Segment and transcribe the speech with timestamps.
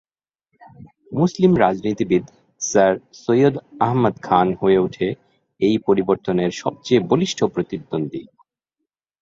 [1.11, 2.23] মুসলিম রাজনীতিবিদ
[2.61, 3.55] স্যার সৈয়দ
[3.79, 5.07] আহমদ খান হয়ে ওঠে
[5.59, 8.21] এই পরিবর্তনের সবচেয়ে বলিষ্ঠ প্রতিদ্বন্দ্বী।